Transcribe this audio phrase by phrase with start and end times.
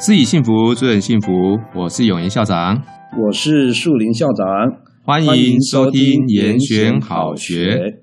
[0.00, 1.30] 自己幸福，助人幸福。
[1.76, 2.82] 我是永言校长，
[3.22, 4.46] 我是树林校长，
[5.04, 8.02] 欢迎收听严选好学。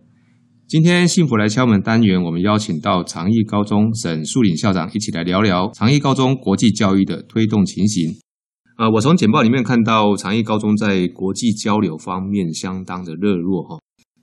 [0.67, 8.11] 今天幸福来敲门单元，我们邀请到长义高中沈树林校长一起来聊聊长义高中国际教育的推动情形。
[8.77, 13.79] 呃，我从简报里面看到长义高中在国际交流方面相当的热络哈。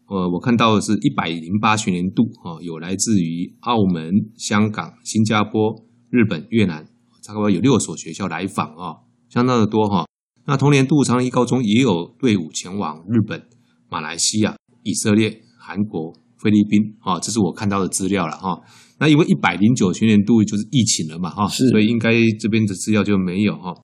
[0.06, 6.86] 呃，我看到的是一百零八学年度哈，有来自于澳门、香港、新加坡、日本、越南。
[7.24, 10.04] 差不多有六所学校来访啊，相当的多哈。
[10.46, 13.42] 那同年度长义高中也有队伍前往日本、
[13.88, 18.60] 马来西亚、以色列、韩国、菲律宾啊，这是我看到的资料了哈。
[18.98, 23.74] 那因为一百零九学年度就是疫情了嘛哈，是所以应该这边的资料就没有哈。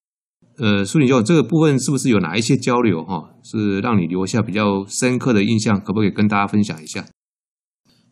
[0.59, 5.81] 呃，苏女教授这个部分是不是有哪一些交流哈，是让你留下比较深刻的印象？
[5.81, 7.07] 可不可以跟大家分享一下？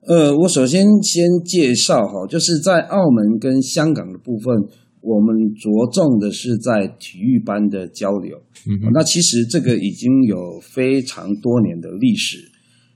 [0.09, 4.55] 呃，我首先先介绍哈，就是在澳门跟香港的部分。
[5.01, 12.51] 我们着重的是在体育班的交流，嗯，那其实这个已经有非常多年的历史。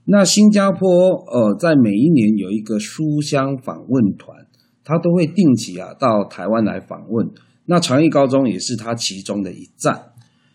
[0.05, 0.89] 那新加坡
[1.33, 4.37] 呃，在每一年有一个书香访问团，
[4.85, 7.31] 他都会定期啊到台湾来访问。
[7.67, 10.03] 那长益高中也是他其中的一站。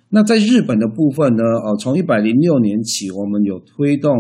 [0.10, 4.12] 那在日本的部分呢，呃，从一百零六年起，我们有推动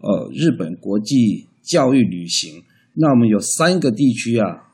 [0.00, 2.62] 呃日本国际教育旅行。
[2.94, 4.68] 那我们有三个地区啊，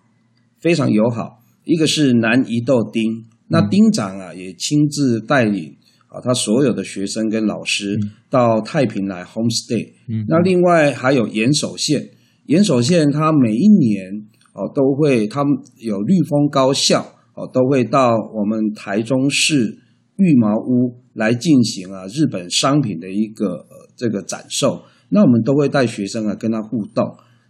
[0.61, 1.42] 非常友好。
[1.65, 5.77] 一个是南一豆丁，那丁长啊也亲自带领
[6.09, 7.97] 啊他所有的学生跟老师
[8.29, 9.93] 到太平来 homestay。
[10.09, 12.11] 嗯，那另外还有岩手县，
[12.47, 14.11] 岩手县他每一年
[14.55, 17.01] 哦都会，他们有绿峰高校
[17.35, 19.79] 哦都会到我们台中市
[20.17, 24.83] 御茅屋来进行啊日本商品的一个呃这个展售。
[25.11, 27.05] 那我们都会带学生啊跟他互动。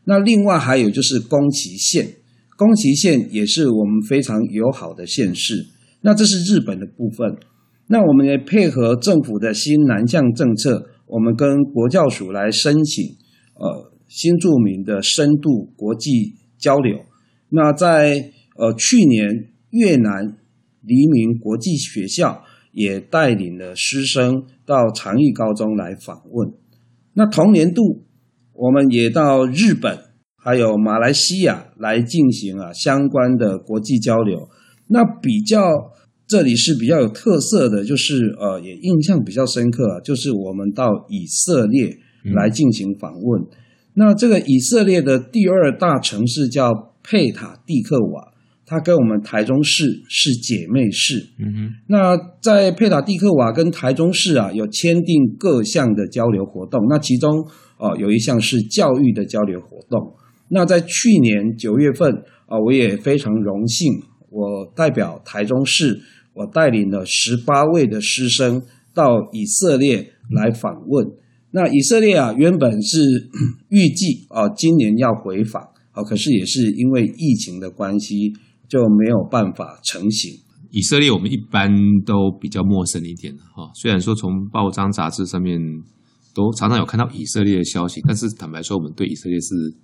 [0.05, 2.17] 那另外还有就是宫崎县。
[2.63, 5.67] 宫崎县也是我们非常友好的县市，
[6.03, 7.37] 那这是日本的部分。
[7.89, 13.17] 那我们也配合政府的新南向政策，我们跟国教署来申请，
[13.57, 17.01] 呃，新著名的深度国际交流。
[17.49, 20.37] 那在呃去年，越南
[20.83, 26.53] 黎明国际学校也带领了师生到长义高中来访问。
[27.15, 28.05] 那同年度，
[28.53, 30.12] 我们也到日本。
[30.45, 34.49] 还有马来西亚来进行啊相关的国际交流，
[34.89, 35.71] 那比较
[36.27, 41.97] 这里是比较有特色的，就是呃也印象比较深刻啊，就是我们到以色列
[42.35, 43.43] 来进行访问。
[43.43, 43.49] 嗯、
[43.95, 46.73] 那这个以色列的第二大城市叫
[47.05, 48.33] 佩塔蒂克瓦，
[48.67, 51.29] 它跟我们台中市是姐妹市。
[51.39, 51.71] 嗯哼。
[51.87, 57.31] 那在佩塔蒂克瓦跟台中市啊有签订各项的交流活动，那其中
[57.79, 60.15] 哦、呃、有一项是教育的交流活动。
[60.55, 62.13] 那在去年九月份
[62.45, 63.91] 啊，我也非常荣幸，
[64.29, 65.99] 我代表台中市，
[66.35, 68.61] 我带领了十八位的师生
[68.93, 71.07] 到以色列来访问。
[71.53, 73.31] 那以色列啊，原本是
[73.71, 78.35] 预计啊今年要回访啊，可是也是因为疫情的关系，
[78.69, 80.33] 就没有办法成行。
[80.71, 81.71] 以色列我们一般
[82.05, 85.59] 都比较陌生一点哈，虽然说从报章杂志上面
[86.35, 89.75] 都常常有看到以色列的消息，但是坦白说，我们对以色列是。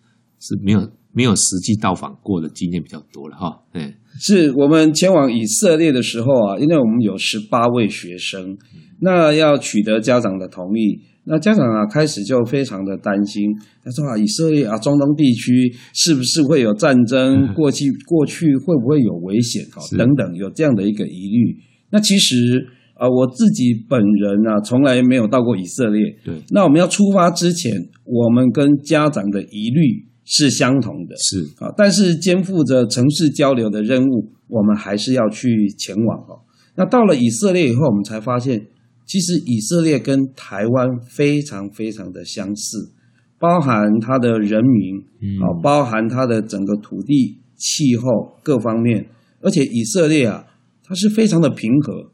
[0.40, 8.56] 是没有没有实际到访过的经验比较多了哈，嗯，是我们前往以色列的时候啊，因为我们有十八位学生，
[9.00, 13.42] 那要取得家长的同意，那家长啊开始就非常的担心，
[13.82, 17.52] 他说啊，以色列啊，中东地区是不是会有战争？
[17.54, 19.64] 过去过去会不会有危险？
[19.72, 21.56] 哈，等等，有这样的一个疑虑。
[21.90, 26.02] 那其实啊，我自己本人啊，从来没有到过以色列。
[26.24, 27.72] 对，那我们要出发之前，
[28.04, 30.06] 我们跟家长的疑虑。
[30.30, 36.44] 是相同的，是啊，但是肩负着城市交流的任务，我们还是要去前往哦。
[36.76, 38.66] 那到了以色列以后，我们才发现，
[39.06, 42.92] 其实以色列跟台湾非常非常的相似，
[43.38, 44.98] 包含它的人民，
[45.40, 49.08] 啊，包含它的整个土地、气候各方面，
[49.40, 50.44] 而且以色列啊，
[50.84, 52.10] 它是非常的平和，嗯。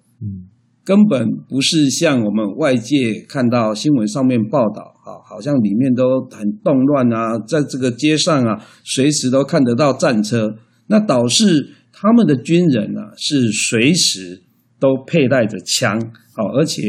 [0.84, 10.56] 根本不是像我们外界看到新闻上面报道啊，好像里面都很动乱啊，在这个街上啊，随时都看得到战车。
[10.86, 14.42] 那导致他们的军人啊，是随时
[14.78, 15.98] 都佩戴着枪，
[16.36, 16.82] 好，而且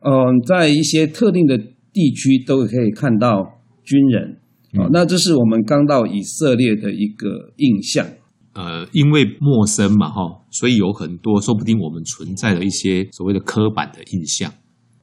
[0.00, 4.36] 嗯，在一些特定的地区都可以看到军人。
[4.76, 8.06] 好，那这是我们刚到以色列的一个印象。
[8.52, 14.52] 呃，因为陌生嘛，哈，所以有很多说不定我们存在的一些所谓的刻板的印象。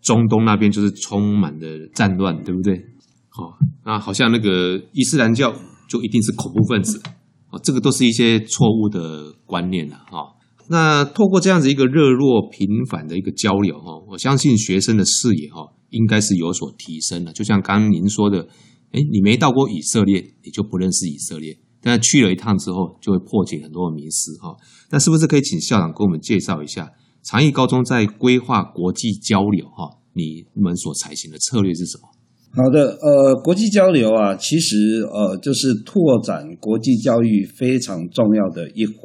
[0.01, 2.81] 中东那边就是充满了战乱，对不对？
[3.27, 5.53] 好，那好像那个伊斯兰教
[5.89, 7.01] 就一定是恐怖分子，
[7.49, 10.35] 啊，这个都是一些错误的观念了，哈。
[10.69, 17.33] 那透过这样子一个热络频繁的一个交流哈，我相信学生的视野哈，应该是有所提升的。
[17.33, 18.47] 就像刚刚您说的，
[18.91, 21.57] 哎，你没到过以色列，你就不认识以色列。
[21.81, 24.55] 但去了一趟之后，就会破解很多的迷思哈。
[24.91, 26.91] 那是不是可以请校长给我们介绍一下
[27.23, 29.97] 长义高中在规划国际交流哈？
[30.13, 32.09] 你们所采行的策略是什么？
[32.51, 38.95] 好的，呃，国际交流啊，其实呃就是拓展国际教育非常重要的一环。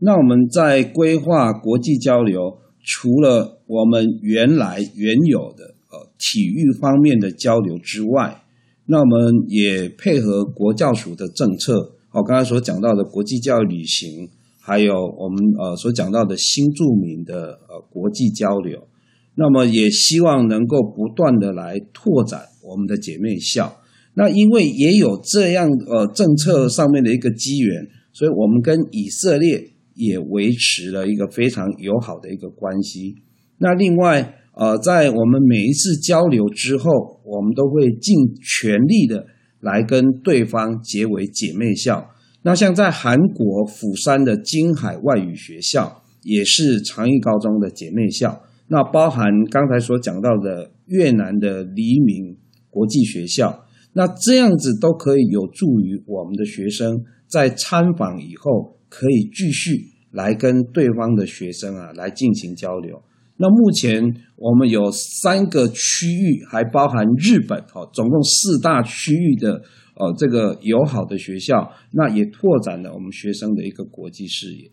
[0.00, 8.42] 那我们在规划国际交流，除了我们原来原有的呃体育方面的交流之外，
[8.86, 11.92] 那我们也配合国教署的政策。
[12.12, 14.28] 我刚才所讲到的国际教育旅行，
[14.60, 18.86] 还有我们呃所讲到的新著名的呃国际交流，
[19.34, 23.80] 那么也希望能够不断的来拓展我们的姐妹校。
[24.12, 33.14] 那因为也有这样呃政策上面的一个机缘，所以我们跟以色列也维持了一个非常友好的一个关系。
[33.56, 38.14] 那另外呃在我们每一次交流之后，我们都会尽
[38.60, 39.24] 全力的。
[39.62, 42.10] 来跟对方结为姐妹校。
[42.42, 48.42] 那像在韩国釜山的金海外语学校，也是长义高中的姐妹校。
[48.66, 52.36] 那包含刚才所讲到的越南的黎明
[52.68, 59.70] 国际学校，那这样子都可以有助于我们的学生在参访以后，可以继续
[60.10, 63.02] 来跟对方的学生啊来进行交流。
[63.42, 64.00] 那目前
[64.36, 69.60] 我们有三个区域，还包含日本，哦，总共四大区域的
[69.96, 74.70] 呃这个友好的学校，那也拓展了我们学生的一个国际视野。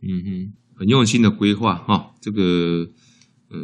[0.00, 2.40] 嗯哼，很用心的规划哈，这个
[3.50, 3.58] 呃，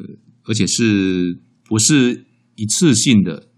[0.45, 2.27] 而且是不是
[2.57, 3.49] 一次性的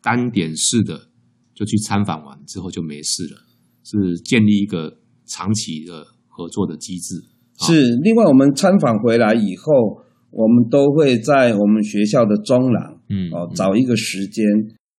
[0.00, 1.08] 单点式的
[1.54, 3.36] 就去参访完之后就没事了，
[3.84, 7.22] 是建立一个长期的合作的机制。
[7.58, 10.07] 是，另外我们参访回来以后。
[10.30, 14.44] 我们都会在我们学校的中廊，嗯，哦，找一个时间，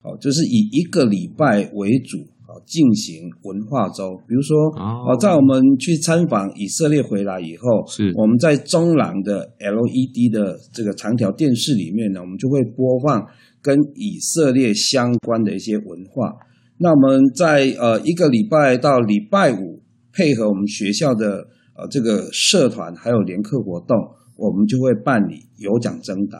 [0.03, 2.17] 哦，就是以一个礼拜为主，
[2.47, 4.17] 哦，进行文化周。
[4.27, 13.23] 比如说，哦，在我们去参访以色列回来以后，是我们在中廊的 LED 的这个长条电视里面呢，我们就会播放
[13.61, 16.33] 跟以色列相关的一些文化。
[16.79, 21.45] 那我们在呃一个礼拜到礼拜五，配合我们学校的
[21.75, 23.95] 呃这个社团还有联课活动。
[24.39, 26.39] 我们就会办理有奖征答。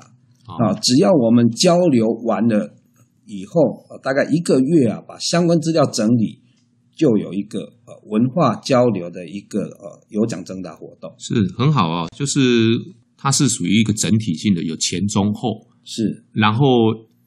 [0.50, 2.74] 啊，只要我们交流完了
[3.28, 6.42] 以后，大概一个月啊，把相关资料整理，
[6.96, 12.40] 就有一个呃文化交流的一个呃有奖征答活动，是很好啊，就是
[13.16, 15.68] 它是属于一个整体性的，有前中后。
[15.86, 16.66] 是，然后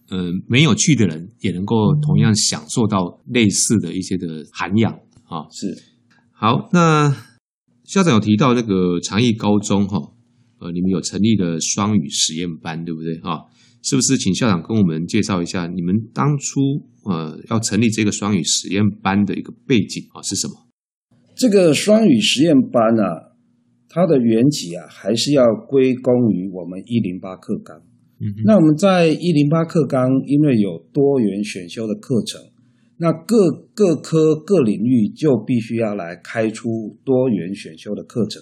[0.09, 4.93] 呃没有去的人也能够同样享受到类似的一些的涵养。
[5.29, 5.81] 啊，是。
[6.33, 7.15] 好，那
[7.85, 10.12] 校长有提到那个长义高中哈。
[10.63, 13.19] 呃，你们有成立的双语实验班，对不对？
[13.19, 13.51] 哈，
[13.83, 14.17] 是不是？
[14.17, 16.61] 请校长跟我们介绍一下，你们当初
[17.05, 20.55] 呃要成立这个双语实验班的一个背景啊是什么？
[21.35, 23.35] 这个双语实验班啊，
[23.89, 27.77] 它的缘起啊，还是要归功于我们一零八课纲。
[28.21, 32.41] 嗯，那我们在一零八课纲，因为有多元选修的课程，
[32.99, 38.41] 那各各科各领域就必须要来开出多元选修的课程。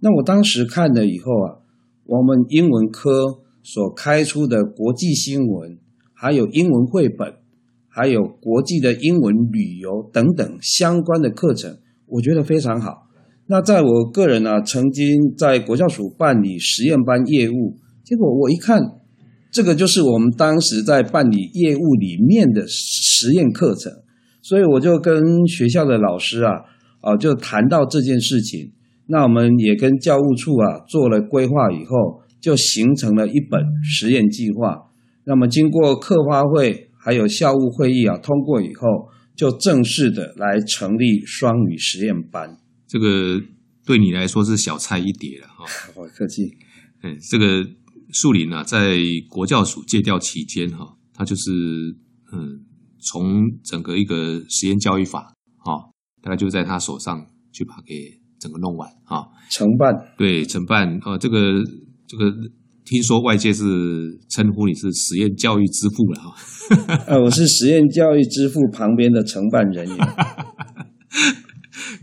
[0.00, 1.60] 那我当时看了以后啊，
[2.06, 5.78] 我们英文科所开出的国际新闻，
[6.14, 7.34] 还有英文绘本，
[7.86, 11.76] 还有国际的英文旅游等等相关的课程，
[12.06, 13.08] 我觉得非常好。
[13.46, 18.80] 那在我个人呢、啊，曾经在国教署办理实验班业务，结果我一看，
[19.50, 23.92] 这个就是我们当时在办理业务里面的实验课程，
[24.40, 26.52] 所以我就跟学校的老师啊，
[27.00, 28.72] 啊，就谈到这件事情。
[29.12, 34.76] 那我们也跟教务处啊做了规划以后，就形成了一本实验计划。
[35.24, 38.86] 那么经过课发会还有校务会议啊通过以后，
[39.34, 42.56] 就正式的来成立双语实验班。
[42.86, 43.42] 这个
[43.84, 45.64] 对你来说是小菜一碟了哈。
[45.92, 46.42] 不客气。
[47.02, 47.68] 嗯，这个
[48.12, 48.96] 树林啊，在
[49.28, 51.50] 国教署借调期间哈，他就是
[52.32, 52.64] 嗯，
[53.00, 55.90] 从整个一个实验教育法哈，
[56.22, 58.20] 大概就在他手上去把给。
[58.40, 61.62] 整个弄完啊，承办对承办呃，这个
[62.08, 62.32] 这个
[62.84, 63.64] 听说外界是
[64.28, 66.34] 称呼你是实验教育之父了哈，
[67.06, 69.96] 啊，我是实验教育之父旁边的承办人员。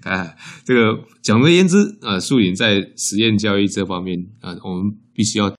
[0.03, 5.53] 哎， 这个总而言之，呃，树林在实验教育这方面，呃，我们必须要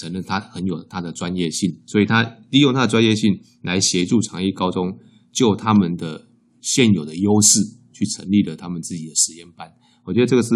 [0.00, 4.98] 承认他很有他的专业性，所以他利用他的专业性来协助长义高中
[5.32, 6.26] 就他们的
[6.60, 7.60] 现有的优势
[7.92, 9.70] 去成立了他们自己的实验班。
[10.06, 10.54] 我觉得这个是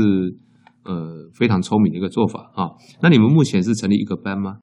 [0.85, 2.71] 呃非常聪明的一个做法啊。
[3.02, 4.59] 那你们目前是成立一个班吗？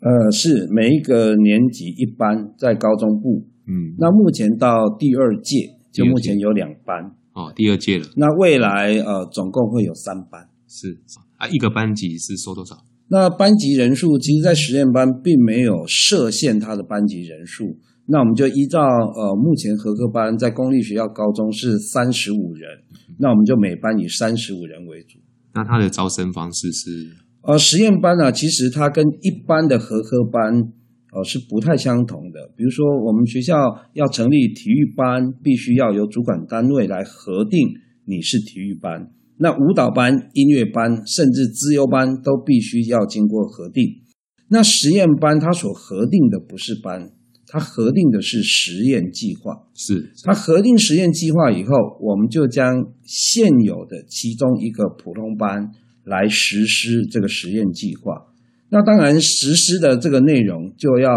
[0.00, 3.46] 呃，是每一个年级一班，在高中部。
[3.66, 7.14] 嗯，那目前到第二届，就目前有两班。
[7.32, 8.04] 哦，第二届了。
[8.16, 10.48] 那未来呃，总共会有三班。
[10.68, 10.98] 是
[11.38, 12.76] 啊，一个班级是收多少？
[13.08, 17.78] 那班级人数，其实，在实验班并没有设限它的班级人数。
[18.06, 22.68] 那我们就依照呃，目前合科班在公立学校高中是三十五人，
[23.18, 25.18] 那我们就每班以三十五人为主。
[25.54, 26.90] 那它的招生方式是？
[27.42, 30.52] 呃，实验班呢，其实它跟一般的合科班
[31.12, 32.52] 呃是不太相同的。
[32.56, 33.54] 比如说，我们学校
[33.92, 37.60] 要成立体育班，必须要由主管单位来核定
[38.06, 39.10] 你是体育班。
[39.38, 43.84] 那舞蹈班、音乐班，甚至资优班都必须要经过核定。
[44.48, 47.10] 那实验班它所核定的不是班，
[47.46, 49.66] 它核定的是实验计划。
[49.74, 55.72] 是，它核定实验计划以后，我们就将现有的其中一个普通班。
[56.06, 58.26] 来实施这个实验计划，
[58.68, 61.10] 那当然实施的这个内容就要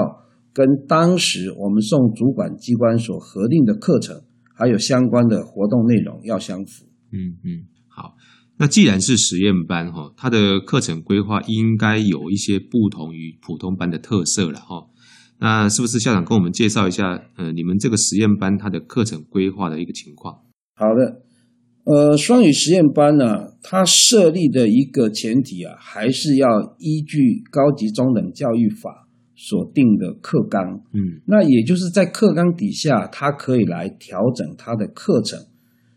[0.54, 4.22] 跟当时我们送主管机关所核定的课程，
[4.56, 6.86] 还有相关的活动内容要相符。
[7.12, 8.16] 嗯嗯，好，
[8.58, 14.88] 那既然是实验班哈，它的课程规划应该有一些不同于普通班的特色了哈。
[15.40, 20.42] 那是不是校长跟我们介绍一下，呃，你们这个实验班它的课程规划的一个情况？
[20.76, 21.22] 好的。
[21.86, 30.82] 呃，双语实验班呢，它设立的一个前提啊，还是要依据高级中等教育法所定的课纲。
[30.94, 35.40] 嗯，那也就是在课纲底下，它可以来调整它的课程。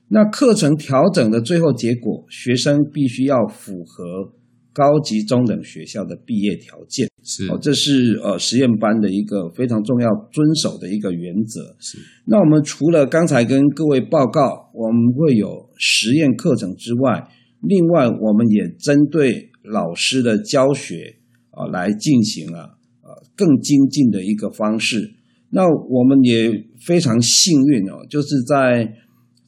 [0.08, 4.34] 那课程调整的最后结果，学生必须要符合。
[4.80, 11.76] 高级中等学校的毕业条件是哦，这是呃实验班的一个非常重要遵守的一个原则。
[11.78, 17.28] 是，那我们除了刚才跟各位报告，我们会有实验课程之外，
[17.60, 21.16] 另外我们也针对老师的教学
[21.50, 25.12] 啊来进行啊呃更精进的一个方式。
[25.50, 28.94] 那我们也非常幸运哦，就是在。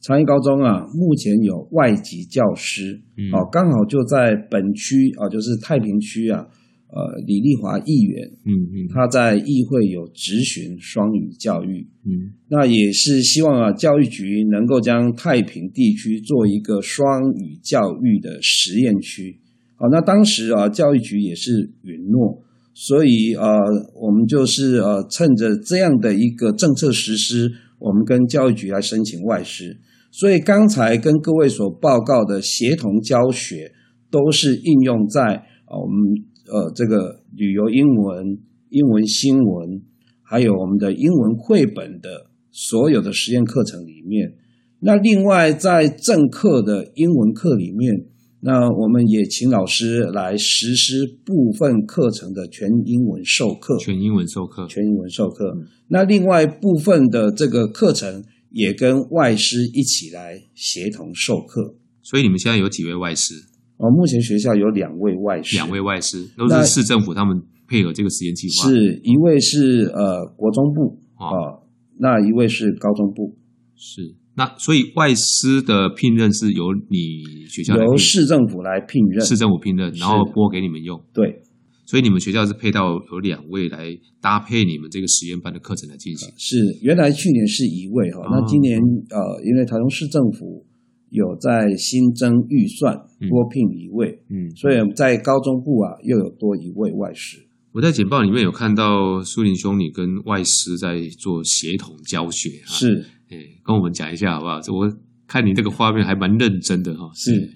[0.03, 2.99] 长益高中啊，目前有外籍教师，
[3.31, 6.45] 哦、嗯，刚好就在本区啊，就是太平区啊，
[6.89, 19.39] 呃，李丽华议员，嗯嗯，他在议会有质询双语教育，嗯，那也是希望啊，教育局能够将太平地区做一个双语教育的实验区，
[19.75, 22.43] 好，那当时啊，教育局也是允诺，
[22.73, 23.47] 所以呃，
[23.95, 29.77] 我们就是呃，趁着这样的一个政策实施，我们跟教育局来申请外师。
[30.15, 33.71] 所以刚才跟各位所报告的协同教学，
[34.11, 35.21] 都是应用在
[35.65, 38.37] 啊我们呃这个旅游英文、
[38.69, 39.81] 英文新闻，
[40.21, 44.35] 还有我们的英文绘本的所有的实验课程里面。
[44.81, 48.05] 那另外在正课的英文课里面，
[48.41, 53.75] 那我们也请老师来实施部分课程的全英文授课。
[53.79, 55.57] 全英文授课，全英文授课。
[55.87, 58.23] 那另外部分的这个课程。
[58.53, 63.33] 也跟外师一起来协同授课，所以你们现在有几位外师？
[63.77, 68.69] 哦，目前学校有两位外师，两位外师都是市政府他们配合这个实验计划。
[68.69, 71.63] 是一位是呃国中部啊、哦呃，
[71.97, 73.35] 那一位是高中部。
[73.75, 81.03] 是那所以外师的聘任是由你学校由市政府来聘任，市政府聘任，然后拨给你们用。
[81.11, 81.41] 对。
[81.85, 86.31] 所以你们学校是配到有两位来搭配你们这个实验班的课程来进行。
[86.37, 90.65] 是，原来去年是一位哈，哦、那今年呃，因为台中市政府
[91.09, 92.95] 有在新增预算
[93.29, 97.45] 多聘一位，嗯，嗯，所以在高中部啊又有多一位外师。
[97.73, 104.59] 我在简报里面有看到苏林兄你跟外师在做协同教学，是，哎，跟我们讲一下好不好？
[104.71, 104.95] 我
[105.27, 107.09] 看你这个画面还蛮认真的哈。
[107.15, 107.49] 是，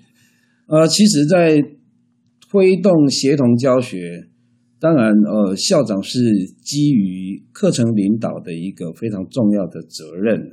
[0.65, 1.63] 呃，其实，在
[2.49, 4.29] 推动协同教学，
[4.79, 6.19] 当然，呃，校长是
[6.61, 10.51] 基于课程领导的一个非常重要的责任。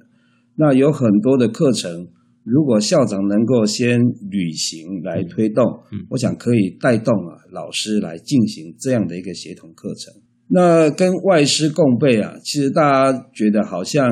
[0.56, 2.08] 那有很多的课程，
[2.42, 10.12] 如果校长能够先履行来推动，嗯嗯、我想可以带动啊老师来进行这样的一个协同课程。
[10.48, 14.08] 那跟外师共备啊，其实大家觉得好像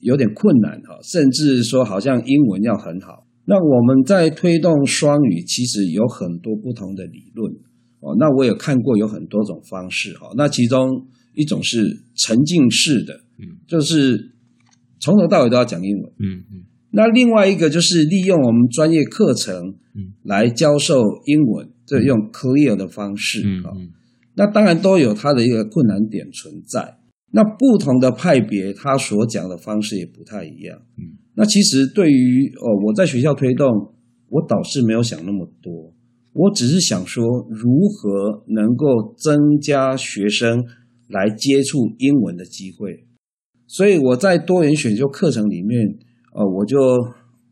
[0.00, 3.26] 有点困难哈，甚至说好像英文要很好。
[3.50, 7.52] 那我们在推动双语，其实有很多不同的理论
[7.98, 8.14] 哦。
[8.16, 10.28] 那我也看过有很多种方式哈。
[10.36, 14.34] 那其中一种是沉浸式的，嗯，就是
[15.00, 16.62] 从头到尾都要讲英文，嗯嗯。
[16.92, 23.90] 那另外一个就是利用我们专业课程，嗯，来教授英文，这用 clear 的方式，嗯嗯。
[24.36, 26.98] 那当然都有它的一个困难点存在。
[27.32, 31.18] 那不同的派别，他所讲的方式也不太一样，嗯。
[31.34, 33.66] 那其实对于哦，我在学校推动，
[34.28, 35.94] 我倒是没有想那么多，
[36.32, 40.64] 我只是想说如何能够增加学生
[41.08, 43.06] 来接触英文的机会。
[43.66, 45.80] 所以我在多元选修课程里面，
[46.34, 46.78] 呃，我就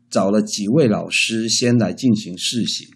[0.09, 2.87] 找了几位老师先来进行试行。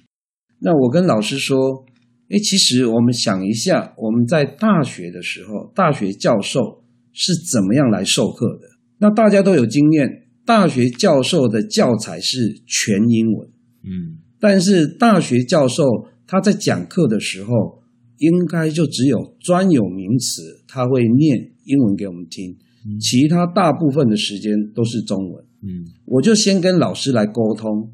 [0.59, 1.85] 那我跟老师说，
[2.29, 8.67] 诶，其实我们想一下，我们在大学的时候，大学教授是怎么样来授课的？
[8.99, 13.47] 那大家都有经验，大学教授的教材是全英文，
[13.83, 15.83] 嗯，但是大学教授
[16.27, 17.81] 他在讲课的时候，
[18.17, 22.57] 应该就只有专有名词，他会念英文给我们听。
[22.99, 25.45] 其他大部分的时间都是中文。
[25.61, 27.93] 嗯，我就先跟老师来沟通，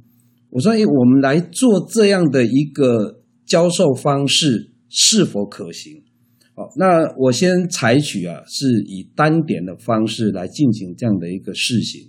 [0.49, 6.01] 我说：“诶，我们来做这样的一个教授方式是否可行？”
[6.57, 12.08] 好，那我先采取啊，是以单点的方式来进行这样的一个试行。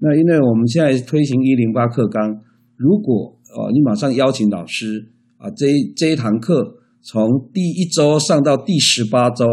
[0.00, 2.42] 那因为我们现在推行一零八课纲，
[2.76, 9.46] 如果哦你马上邀请老师啊，这一这一堂课从第一周上到第十八周，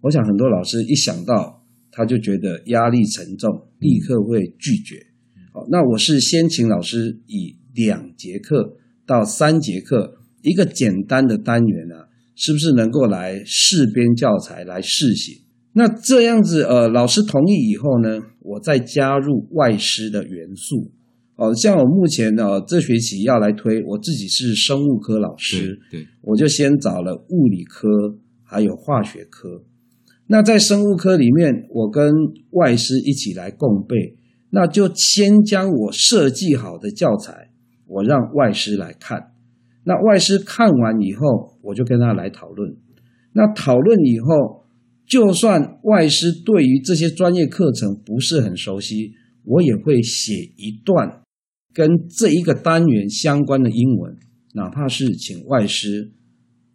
[0.00, 1.60] 我想很多老师一想到。
[1.94, 4.96] 他就觉得压力沉重，立刻会拒绝。
[5.52, 15.42] 好，那我是先请老师以两节课到三节课一个简单的单元啊，是不是能够来试编教材来试行？
[15.74, 20.90] 那这样子，呃，老师同意以后呢，我再加入外师的元素。
[21.36, 27.88] 哦，像我目前呢，这学期要来推，我自己是生物科老师，对，对，我就先找了物理科
[28.44, 29.64] 还有化学科。
[30.26, 32.12] 那在生物科里面，我跟
[32.50, 34.16] 外师一起来共备，
[34.50, 37.50] 那就先将我设计好的教材，
[37.86, 39.32] 我让外师来看。
[39.84, 42.76] 那外师看完以后，我就跟他来讨论。
[43.32, 44.61] 那讨论以后，
[45.12, 49.12] 就算外师对于这些专业课程不是很熟悉，
[49.44, 51.20] 我也会写一段
[51.74, 54.16] 跟这一个单元相关的英文，
[54.54, 56.12] 哪怕是请外师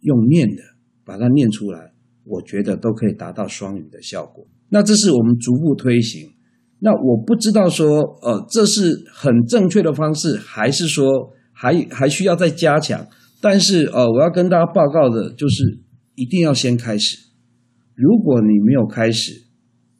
[0.02, 0.62] 用念的
[1.04, 1.92] 把它念出来。
[2.22, 4.46] 我觉得都可以达到双语的效果。
[4.68, 6.30] 那这是我们逐步推行。
[6.78, 13.04] 那我不知道说，呃，这是很正确的方式，还是说还还需要再加强？
[13.40, 15.80] 但是，呃，我要跟大家报告的就是，
[16.14, 17.27] 一定要先开始。
[17.98, 19.32] 如果你没有开始，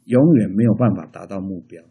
[0.05, 1.83] 永远没有办法达到目标。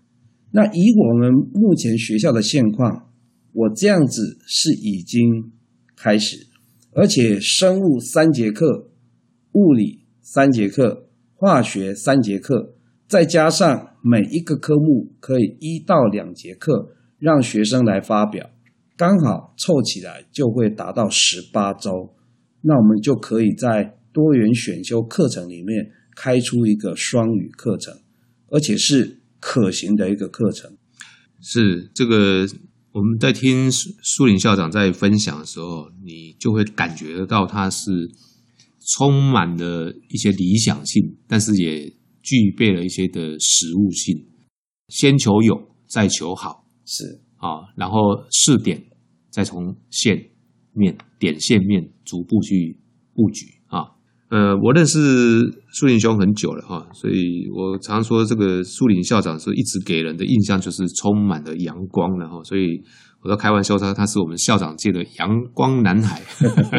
[0.51, 3.13] 那以我们目前学校的现况，
[3.53, 5.53] 我这样子是已经
[5.95, 6.47] 开始，
[6.93, 8.91] 而且生物三节课，
[9.53, 10.09] 物理。
[10.31, 12.75] 三节课，化学三节课，
[13.07, 18.51] 再加上每一个科目可以一到两节课，让学生来发表，
[18.95, 22.15] 刚好凑起来就会达到十八周。
[22.61, 27.95] 那我们就可以在多元选修课程里面开出一个双语课程，
[28.49, 30.77] 而且是可行的一个课程。
[31.41, 32.47] 是这个，
[32.93, 38.11] 我们在听苏林校长在分享的时候，你就会感觉得到他是。
[38.97, 44.27] 充满了一些理想性，但是也具备了一些的实务性。
[44.89, 45.55] 先求有，
[45.87, 48.83] 再求好，是啊，然后试点，
[49.31, 50.31] 再从线
[50.73, 52.81] 面、点线面逐步去
[53.13, 53.58] 布局啊。
[54.31, 55.41] 呃，我认识
[55.73, 62.83] 苏林兄很久了哈，所以我常说这个苏林校长是一直给人的印象就是充满了阳光的哈，所以
[63.23, 66.21] 我都开玩笑说他是我们校长界的阳光男孩。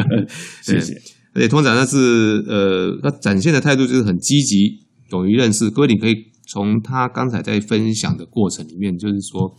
[0.62, 0.94] 谢谢。
[1.32, 5.70] 而且通常他是呃，他展现的态度就是很积极，勇于认识。
[5.70, 6.14] 各位，你可以
[6.48, 9.54] 从他刚才在分享的过程里面，就是说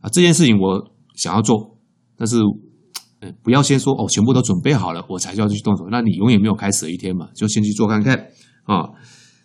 [0.00, 1.78] 啊，这件事情我想要做，
[2.18, 2.36] 但是
[3.20, 5.86] 呃，不要先说哦，全部都准备好了，我才就要去动手。
[5.90, 8.16] 那你永远没有开始的一天嘛，就先去做看看
[8.64, 8.90] 啊。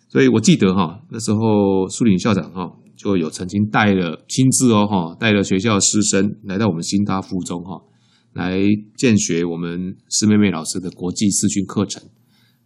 [0.08, 7.80] 所以我记得哈，那时候苏林校长哈就有曾经带了亲自哦哈，带了学校师生来到我们新大附中哈。
[8.34, 8.58] 来
[8.96, 12.02] 见学我们施妹妹老师的国际视讯课程。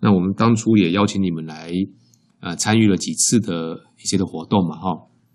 [0.01, 1.73] 那我们当初也邀请你们来，
[2.40, 4.90] 呃，参与了几次的一些的活动嘛，哈。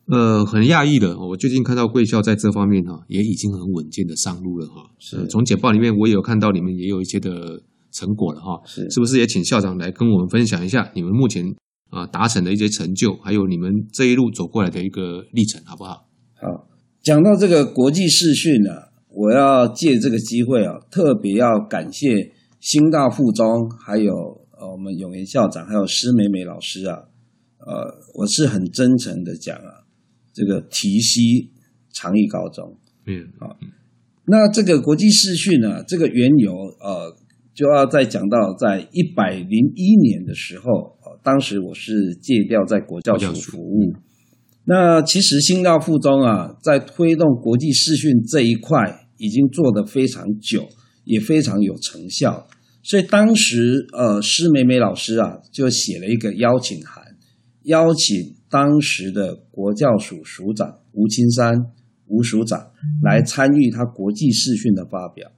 [0.08, 4.90] 呃，很讶异的，我最近看到贵校在这方面哈，也已经很稳健的上路了哈。
[5.00, 7.62] 是，从简报里面我也有看到你们也有一些的
[7.92, 8.60] 成果了哈。
[8.66, 11.46] 是，是不是也请校长来跟我们分享一下你们目前
[11.90, 16.08] 啊达成的一些成就，还有你们这一路走过来的一个历程，好不好？
[16.36, 16.68] 好，
[17.02, 18.92] 讲到这个国际视讯呢。
[19.14, 24.14] 我要借这个机会啊，特别要感谢新大附中，还有
[24.58, 26.96] 呃我们永言校长，还有施美美老师啊，
[27.60, 29.81] 呃，我是很真诚的讲啊，
[30.34, 31.50] 这个提携
[31.94, 33.58] 长义高中，嗯，好，
[34.26, 37.16] 那这个国际视讯呢，这个缘由呃，
[37.54, 43.94] 就要再讲到在一百零一年的时候，呃，当时我是借调在国教署服务。
[44.64, 50.70] 那其实新大附中啊，在推动国际视讯这一块，已经做得非常久，
[51.04, 52.48] 也非常有成效。
[52.84, 57.04] 所以当时，呃，施美美老师啊，就写了一个邀请函，
[57.64, 61.54] 邀请当时的国教署署长吴青山
[62.08, 65.32] 吴署长来参与他国际视讯的发表。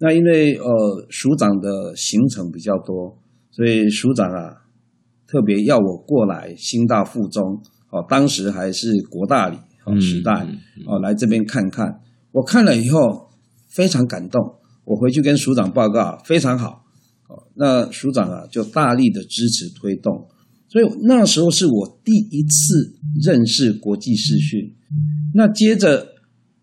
[0.00, 3.16] 那因为呃署长的行程比较多，
[3.52, 4.66] 所以署长啊
[5.26, 7.42] 特别要我过来新大附中，
[7.90, 10.32] 哦，当时还是国大里哦时代
[10.86, 12.00] 哦来这边看看。
[12.32, 13.30] 我看了以后
[13.68, 14.42] 非常感动，
[14.84, 16.84] 我回去跟署长报告，非常好。
[17.28, 20.28] 哦，那署长啊，就大力的支持推动，
[20.68, 24.74] 所以那时候是我第一次认识国际视讯。
[25.34, 26.08] 那接着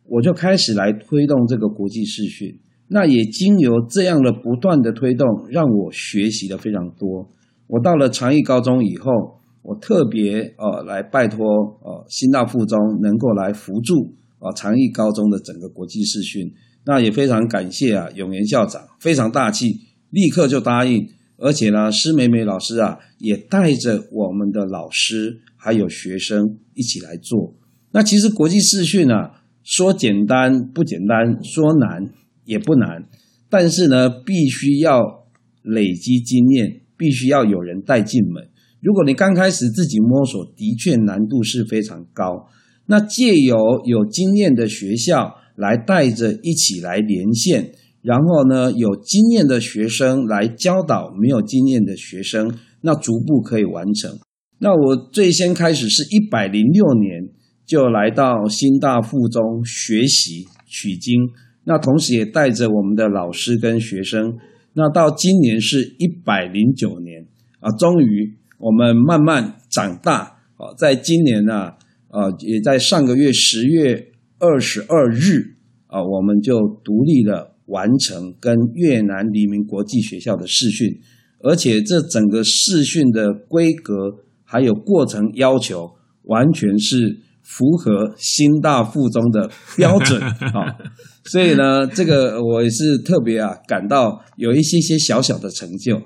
[0.06, 7.30] 我就开始来推动这个国际视讯，那也经由这样的不断的推动，让我学习的非常多。
[7.68, 9.10] 我到了长义高中以后，
[9.62, 11.46] 我特别呃来拜托
[11.82, 16.54] 呃新大附中能够来辅助啊长义高中的整个国际视讯，
[16.86, 19.68] 那也非常感谢啊永元校长，非常大气。
[20.10, 21.08] 立刻就答应，
[21.44, 27.54] 而且呢，施美美老师啊，也带着我们的老师还有学生一起来做。
[27.92, 32.14] 那其实国际视讯啊，说简单不简单，说难
[32.46, 33.10] 也不难，
[33.50, 35.02] 但是呢，必须要
[35.62, 38.48] 累积经验，必须要有人带进门。
[38.82, 42.48] 如果你刚开始自己摸索，的确难度是非常高。
[42.86, 47.74] 那借由有经验的学校来带着一起来连线。
[48.04, 54.20] 然后呢，有经验的学生来教导没有经验的学生，那逐步可以完成。
[54.60, 57.30] 那我最先开始是一百零六年
[57.66, 61.30] 就来到新大附中学习取经，
[61.64, 64.38] 那同时也带着我们的老师跟学生。
[64.74, 67.26] 那到今年是一百零九年
[67.62, 71.72] 啊，终于我们慢慢长大啊，在今年呢，
[72.10, 74.08] 啊，也在上个月十月
[74.40, 75.56] 二十二日
[75.88, 77.53] 啊，我们就独立了。
[77.74, 80.88] 完成跟越南黎明国际学校的试训，
[81.40, 83.94] 而且这整个试训的规格
[84.44, 90.22] 还有过程要求，完全是符合新大附中的标准
[90.54, 90.78] 啊！
[91.26, 95.98] 所以呢，这个我也是特别啊，感到有一些些小小的成就，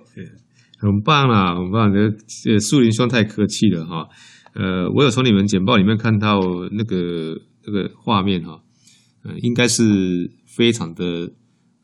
[0.80, 1.91] 很棒啊，很棒！
[1.93, 2.10] 这
[2.43, 4.08] 这树林兄太客气了哈。
[4.53, 6.39] 呃，我有从你们简报里面看到
[6.71, 8.62] 那个那个画面哈，
[9.25, 9.84] 呃，应该是
[10.45, 11.03] 非常的。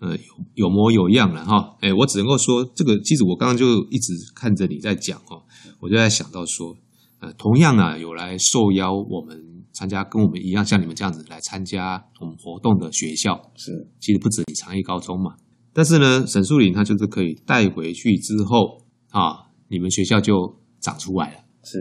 [0.04, 5.42] 呃，有有模有样了哈，哎，我只能够说，这个其实我刚刚就一直看着你在讲哦，
[5.80, 6.76] 我就在想到说，
[7.20, 15.36] 呃，同样啊，有来受邀我们参加跟我们一样像你们这样子来参加我们活动的学校，是，其实不止你长义高中嘛，
[15.72, 20.34] 但是呢，沈树林他就是可以带回去之后啊，你们学校就
[20.82, 21.78] 长出来了，是，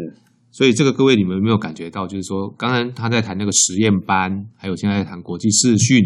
[0.53, 5.99] 所以这个各位你们有没有感觉到，就是说，刚刚他在谈那个实验班，还有现在在谈国际视讯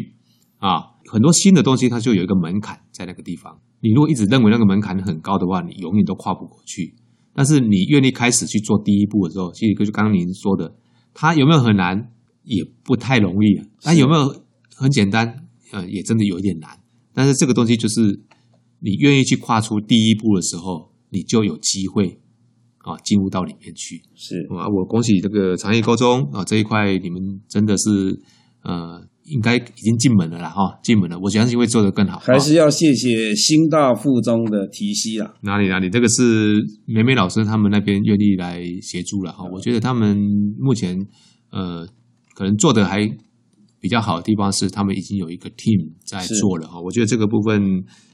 [0.56, 0.95] 啊。
[1.16, 3.58] 很多新的东西，它就有一个门槛在那个地方。
[3.80, 6.94] 你如果一直认为那个门槛很高的话，你永远都跨不过去。
[7.32, 10.76] 但是你愿意开始去做第一步的时候，其实就刚刚您说的，
[11.14, 12.12] 它有没有很难？
[12.42, 13.64] 也不太容易啊。
[13.80, 15.46] 它有没有很简单？
[15.72, 16.78] 呃，也真的有一点难。
[17.14, 18.20] 但是这个东西就是
[18.80, 22.20] 你愿意去跨出第一步的时候，你就有机会
[22.80, 24.02] 啊进入到里面去。
[24.14, 28.20] 是啊，我恭喜这个长业高中啊这一块，你们真的是
[28.64, 29.08] 呃。
[29.26, 31.18] 应该已经进门了啦，哈，进门了。
[31.18, 32.18] 我相信会做得更好。
[32.20, 35.34] 还是要谢谢新大附中的提携啦。
[35.42, 36.54] 哪里哪里，这个是
[36.86, 39.44] 美美老师他们那边愿意来协助了哈。
[39.52, 40.16] 我觉得他们
[40.58, 40.96] 目前
[41.50, 41.86] 呃，
[42.34, 43.04] 可能做的还
[43.80, 46.80] 比较好的地方是，他们已经有一个 team 在做了哈。
[46.80, 47.60] 我觉得这个部分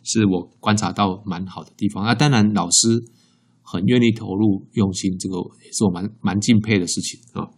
[0.02, 2.04] 是我观察到蛮好的地方。
[2.06, 2.88] 那当然，老师
[3.60, 7.48] 很愿意投入用心，这个也是我蛮蛮敬佩的事情啊。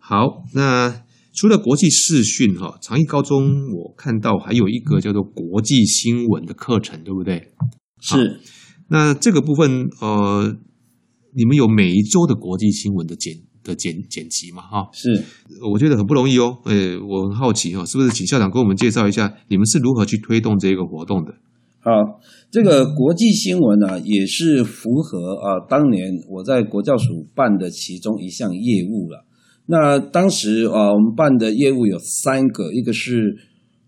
[0.00, 1.02] 好，那。
[1.38, 7.52] 除了国际视讯哈，长义高中我看到还有一个叫做国际新闻的课程，对不对？
[8.00, 8.40] 是。
[8.88, 10.56] 那这个部分呃，
[11.32, 14.62] 你们有每一周的国际新闻的剪的剪剪辑嘛？
[14.62, 15.22] 哈，是。
[15.70, 16.58] 我觉得很不容易哦。
[16.64, 21.32] 诶，我很好奇哈，是不是请校长给我们介绍一下，你们是如何去推动这个活动的？
[21.78, 21.92] 好，
[22.50, 29.24] 这个国际新闻呢，也是符合啊，当年我在国教署办的其中一项业务了。
[29.70, 33.36] 那当时啊，我们办的业务有三个，一个是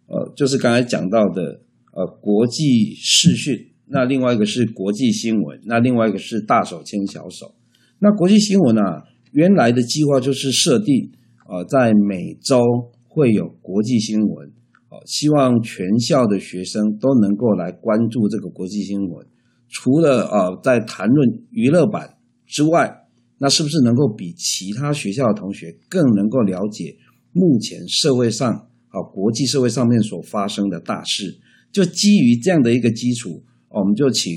[0.06, 1.62] 呃，就是刚才讲到的
[1.94, 7.54] 呃国际视讯，那另外一个是国际新闻，那另外一个是大手牵小手。
[7.98, 11.12] 那国际新闻啊，原来的计划就是设定
[11.48, 12.60] 呃，在每周
[13.08, 14.48] 会有国际新闻，
[14.90, 19.26] 呃，希望全校的学生都能够来关注这个国际新闻。
[19.70, 22.99] 除了呃，在谈论娱乐版之外，
[23.42, 26.94] 那是不是能够比其他学校的同学更能够了解
[27.32, 31.40] 目前社会上啊国际社会上面所发生的大事。
[31.72, 34.30] 就基于这样的一个基础，我们就请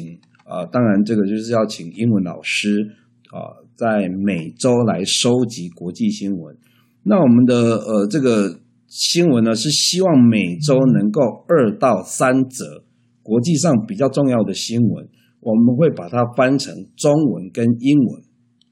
[0.46, 2.96] 啊，当然这个就是要请英文老师
[3.30, 6.56] 啊，在每周来收集国际新闻。
[7.04, 12.86] 那我们的呃这个新闻呢，是希望每周能够二到三则
[13.22, 15.08] 国际上比较重要的新闻，
[15.42, 18.22] 我们会把它翻成中文跟英文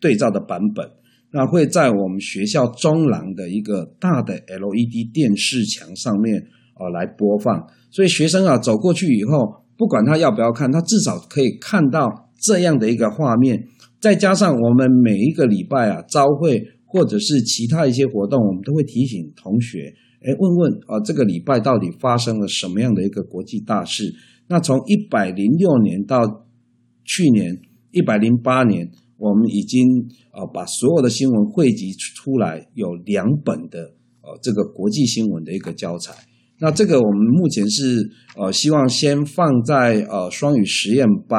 [0.01, 0.85] 对照的版本，
[1.31, 6.41] 那会在我们学校中廊的一个大的 LED 电视墙上面
[6.73, 13.67] 啊来播放，所以学生啊走过去以后，不管他要不要看，他至少可以看到这样的一个画面，
[14.01, 16.61] 再加上我们每一个礼拜啊朝会。
[16.93, 24.13] 或者是其他一些活动，我们都会提醒同学，哎，问问啊，这个礼拜到底发生了什么样的一个国际大事？
[24.49, 26.19] 那从一百零六年到
[27.05, 27.61] 去年
[27.91, 29.85] 一百零八年，我们已经
[30.33, 33.93] 啊把所有的新闻汇集出来，有两本的
[34.25, 36.11] 呃这个国际新闻的一个教材。
[36.59, 41.37] 那这个我们目前是呃希望先放在呃双语实验班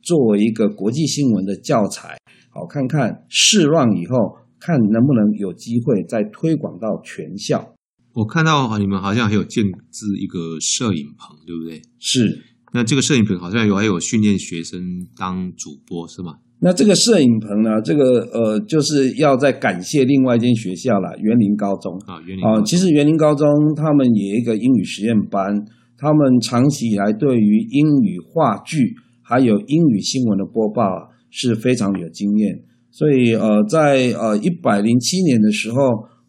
[0.00, 2.16] 作为一个国际新闻的教材，
[2.50, 4.16] 好看看试让以后。
[4.60, 7.74] 看能不能有机会再推广到全校。
[8.14, 11.82] 我看到你们好像还有建置一个摄影棚，对不对？
[11.98, 12.40] 是。
[12.72, 14.80] 那这个摄影棚好像有还有训练学生
[15.14, 16.38] 当主播，是吗？
[16.64, 17.78] 那这个摄影棚呢？
[17.82, 22.18] 这个呃，就是要再感谢另外一间学校了，园林高中啊。
[22.26, 23.46] 园林啊，其实园林高中
[23.76, 25.62] 他们也有一个英语实验班，
[25.98, 32.62] 他们长期以来对于英语话剧还有英语新闻的播报是非常有经验。
[32.90, 35.76] 所以，呃，在呃一百零七年的时候，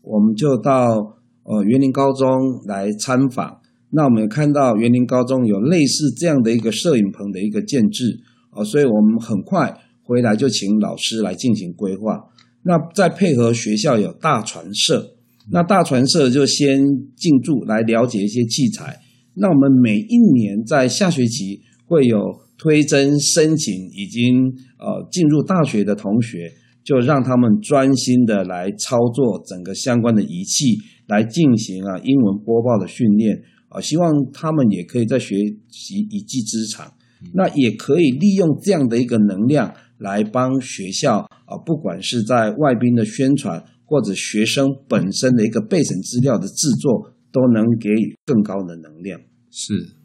[0.02, 2.28] 我们就到呃园林高中
[2.67, 3.62] 来参访。
[3.91, 8.19] 那我们也看到园林高中有类似这样的一个摄影棚的一个建制，
[8.50, 9.74] 啊、呃，所以我们很快
[10.06, 12.30] 回来就请老师来进行规划。
[12.63, 15.15] 那再配合学校有大传社，
[15.52, 16.80] 那大传社就先
[17.18, 19.02] 进驻来了解一些器材。
[19.34, 22.46] 那我们每一年在下学期会有。
[22.58, 24.46] 推甄申请已经
[24.80, 26.50] 呃进入大学的同学，
[26.86, 35.36] 就让他们专心的来操作整个相关的仪器，来进行啊英文播报的训练啊，希望他们也可以在学
[35.70, 36.94] 习一技之长，
[37.34, 49.20] 那也可以利用这样的一个能量来帮学校啊，不管是在外宾的宣传，或者学生本身的一个备审资料的制作，都能给予更高的能量。
[49.52, 49.96] 是。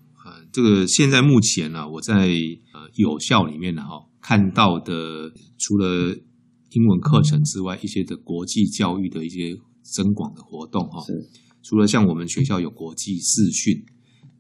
[0.53, 6.15] 这个现在目前呢、啊，我在呃有效里面呢哈看到的，除了
[6.71, 11.05] 英文课程之外，一些的国际教育的一些增广的活动哈。
[11.05, 11.13] 是。
[11.63, 13.85] 除了像我们学校有国际视讯，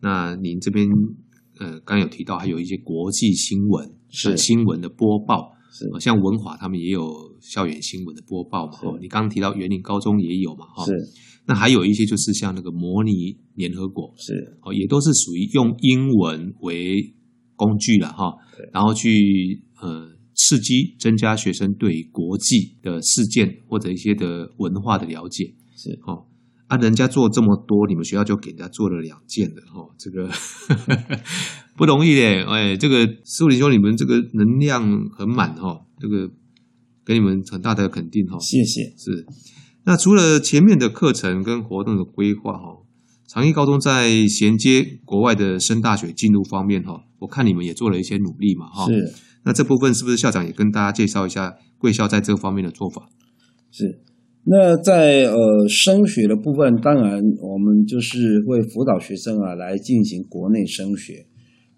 [0.01, 0.87] 那您这边
[1.59, 5.89] 呃刚有提到还有一些国际新闻是新闻的播报，是。
[6.01, 7.09] 像文华他们也有
[7.41, 8.73] 校园新闻的播报嘛。
[8.83, 10.67] 哦，你刚刚提到园林高中也有嘛？
[10.67, 10.85] 哈。
[10.85, 10.93] 是。
[11.47, 17.15] 那还有一些就是像那个模拟联合国是哦，也都是属于用英文为
[17.57, 18.35] 工具了哈，
[18.73, 26.27] 然后去呃刺激增加学生对国际的事件或者一些的文化的了解是哦，
[26.69, 30.31] 啊，人家做这么多，你们学校就给人家做了两件的哈，这个
[31.81, 34.83] 不容易的哎，这个苏林兄，你们这个能量
[35.17, 36.31] 很满哈，这个
[37.07, 39.25] 给你们很大的肯定哈，谢谢是。
[39.87, 42.83] 那除了前面的课程跟活动的规划哈，
[43.27, 48.85] 长义高中在衔接国外的升大学进入方面哈，我看你们也做了一些努力嘛哈。
[48.85, 49.15] 是。
[49.47, 53.09] 那这部分是不是校长也跟大家介绍一下贵校在这方面的做法？
[53.71, 54.03] 是。
[54.45, 61.25] 那在呃升学的部分，当然我们就是会辅导学生啊来进行国内升学。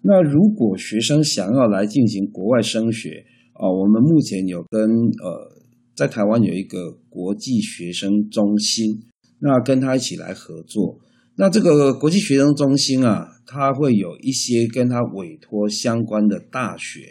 [0.03, 4.79] 那如果学生想要来进行国外升学啊，我们目前有跟
[5.23, 5.63] 呃。
[5.95, 9.03] 在台湾有一个国际学生中心，
[9.37, 10.97] 那跟他一起来合作。
[11.35, 17.01] 那这个国际学生中心啊，他会有一些跟他委托相关的大学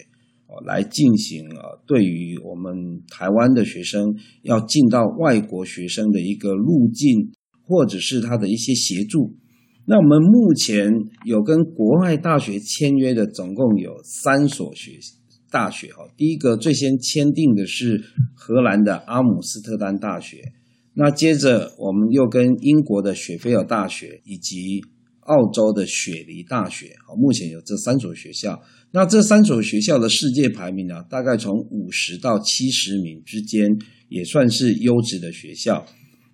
[0.48, 7.30] 哦，来进行啊，对于我们台湾的学生要进到外国学生的一个路径，
[7.62, 9.36] 或者是他的一些协助。
[9.86, 10.92] 那我们目前
[11.24, 14.98] 有跟国外大学签约的，总共有三所学。
[15.50, 18.02] 大学哈，第一个最先签订的是
[18.34, 20.38] 荷兰的阿姆斯特丹大学，
[20.94, 24.80] 那接着我们又跟英国的雪菲尔大学以及
[25.20, 28.62] 澳洲的雪梨大学，哦，目前有这三所学校。
[28.92, 33.68] 那这三所学校的世界排名呢，大概从五十到七十名之间，
[34.08, 35.84] 也算是优质的学校。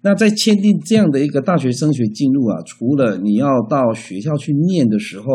[0.09, 5.27] 那在签订这样的一个大学升学进入啊，除了你要到学校去念的时候，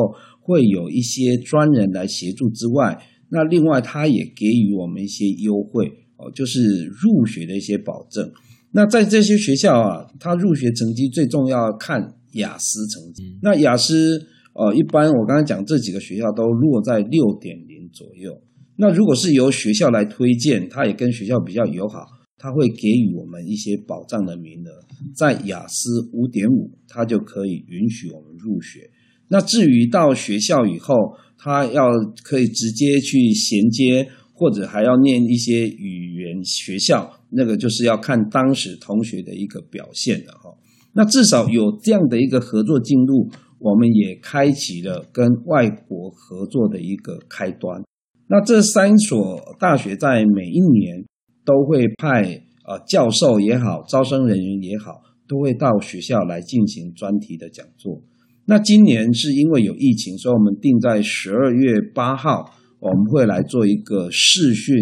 [0.41, 2.97] 会有一些专人来协助之外，
[3.29, 5.85] 那另外，他也给予我们一些优惠
[6.17, 8.27] 哦，就是入学的一些保证。
[8.71, 13.37] 那在这些学校啊，他入学成绩最重要看雅思成绩。
[13.43, 18.41] 那雅思呃，一般我刚才讲这几个学校都落在六点零左右。
[18.77, 22.07] 那如果是由学校来推荐，他也跟学校比较友好，
[22.43, 24.69] 他会给予我们一些保障的名额，
[25.15, 28.81] 在雅思五点五，他就可以允许我们入学。
[29.29, 30.93] 那至于到学校以后，
[31.37, 31.87] 他要
[32.21, 40.53] 可以直接去衔接，或者还要念一些语言学校，那个就是要看当时同学的一个表现了哈。
[40.91, 43.29] 那至少有这样的一个合作进入，
[43.59, 47.81] 我们也开启了跟外国合作的一个开端。
[48.27, 51.05] 那这三所大学在每一年
[51.45, 52.21] 都会派
[52.65, 58.01] 呃教授也好，招生人员也好，都会到学校来进行专题的讲座。
[58.45, 64.75] 那今年是因为有疫情，所以我们定在十二月八号，我们会来做一个试训。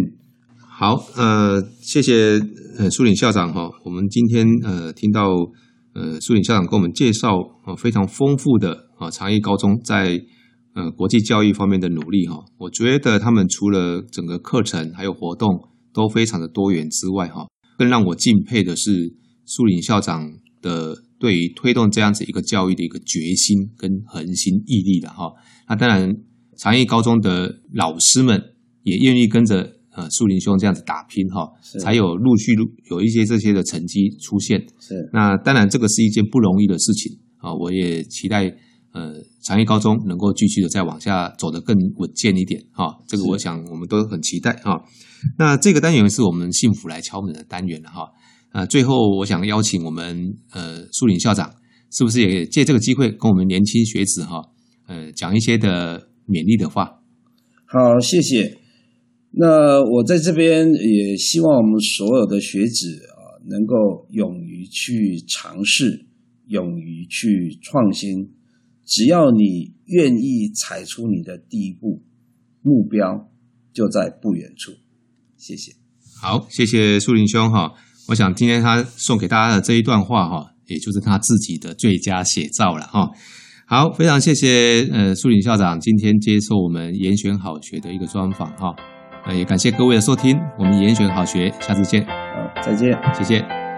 [0.58, 2.42] 好，呃，谢谢
[2.80, 3.70] 呃苏领校长哈。
[3.86, 5.30] 我们今天呃听到
[5.94, 10.20] 呃苏领校长给我们介绍呃非常丰富的啊长义高中在
[10.74, 12.44] 呃国际教育方面的努力哈。
[12.58, 19.14] 我觉得他们除了整个课程还有活动都非常的多元之外哈，更让我敬佩的是
[19.46, 20.96] 苏林校长的。
[21.22, 25.32] 对于推动这样子一个教育的一个决心跟恒心毅力的哈，
[25.70, 26.12] 那当然
[26.58, 28.42] 长义高中的老师们
[28.82, 31.48] 也愿意跟着呃树林兄这样子打拼哈，
[31.80, 32.54] 才有陆续
[32.90, 34.60] 有一些这些的成绩出现。
[34.80, 38.46] 是，那当然这个是一件不容易的事情啊，我也期待
[38.92, 44.84] 呃长益高中能够继续的再往下走得更稳健一点哈，这个我想我们都很期待哈。
[45.38, 48.12] 那这个单元是我们幸福来敲门的单元了哈。
[48.54, 51.54] 呃，最后我想邀请我们呃苏林校长，
[51.92, 54.42] 是不是也借这个机会跟我们年轻学子哈，
[54.88, 57.00] 呃讲一些的勉励的话？
[57.66, 58.58] 好，谢谢。
[59.32, 66.06] 那我在这边也希望我们所有的学子啊，能够勇于去尝试，
[66.48, 68.30] 勇于去创新。
[68.92, 72.04] 只要你愿意踩出你的第一步，
[72.62, 73.32] 目标
[73.72, 74.74] 就在不远处。
[75.38, 75.72] 谢谢。
[76.22, 77.72] 好，谢谢树林兄哈。
[78.10, 83.10] 我想今天他送给大家的这一段话哈，也就是他自己的最佳写照了哈。
[83.66, 88.76] 好，非常谢谢呃树林校长今天接受我们严选好学的一个专访哈，
[89.26, 93.71] 呃也感谢各位的收听，我们严选好学下次见，好，再见，谢谢。